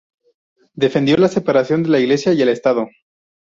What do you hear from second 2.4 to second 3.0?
el Estado.